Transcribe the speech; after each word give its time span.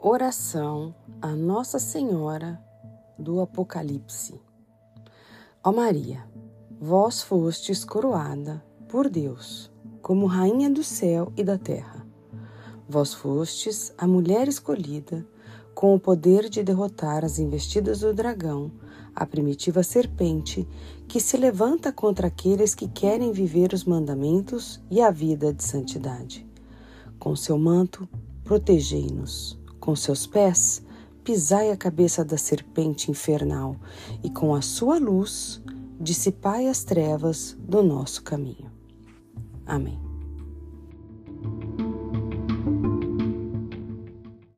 Oração 0.00 0.94
a 1.20 1.34
Nossa 1.34 1.80
Senhora 1.80 2.62
do 3.18 3.40
Apocalipse. 3.40 4.40
Ó 5.64 5.72
Maria, 5.72 6.24
vós 6.80 7.20
fostes 7.20 7.84
coroada 7.84 8.64
por 8.88 9.10
Deus 9.10 9.72
como 10.00 10.26
Rainha 10.26 10.70
do 10.70 10.84
céu 10.84 11.32
e 11.36 11.42
da 11.42 11.58
terra. 11.58 12.06
Vós 12.88 13.12
fostes 13.12 13.92
a 13.98 14.06
mulher 14.06 14.46
escolhida 14.46 15.26
com 15.74 15.96
o 15.96 15.98
poder 15.98 16.48
de 16.48 16.62
derrotar 16.62 17.24
as 17.24 17.40
investidas 17.40 17.98
do 17.98 18.14
dragão, 18.14 18.70
a 19.16 19.26
primitiva 19.26 19.82
serpente 19.82 20.64
que 21.08 21.18
se 21.18 21.36
levanta 21.36 21.90
contra 21.92 22.28
aqueles 22.28 22.72
que 22.72 22.86
querem 22.86 23.32
viver 23.32 23.72
os 23.72 23.82
mandamentos 23.84 24.80
e 24.88 25.00
a 25.00 25.10
vida 25.10 25.52
de 25.52 25.64
santidade. 25.64 26.46
Com 27.18 27.34
seu 27.34 27.58
manto, 27.58 28.08
protegei-nos 28.44 29.57
com 29.88 29.96
seus 29.96 30.26
pés, 30.26 30.82
pisai 31.24 31.70
a 31.70 31.76
cabeça 31.76 32.22
da 32.22 32.36
serpente 32.36 33.10
infernal 33.10 33.74
e 34.22 34.28
com 34.28 34.54
a 34.54 34.60
sua 34.60 34.98
luz 34.98 35.62
dissipai 35.98 36.68
as 36.68 36.84
trevas 36.84 37.56
do 37.58 37.82
nosso 37.82 38.22
caminho. 38.22 38.70
Amém. 39.64 40.07